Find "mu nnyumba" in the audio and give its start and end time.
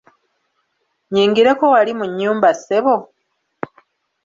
1.99-2.49